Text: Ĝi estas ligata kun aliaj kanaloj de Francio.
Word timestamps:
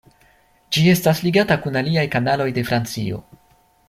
Ĝi 0.77 0.85
estas 0.93 1.21
ligata 1.27 1.57
kun 1.65 1.77
aliaj 1.83 2.05
kanaloj 2.15 2.49
de 2.57 2.65
Francio. 2.71 3.21